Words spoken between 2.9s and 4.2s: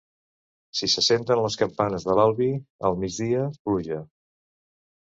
al migdia, pluja.